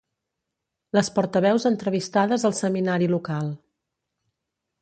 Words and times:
Les 0.97 1.11
portaveus 1.17 1.69
entrevistades 1.71 2.49
al 2.51 2.57
seminari 2.63 3.11
local. 3.15 3.55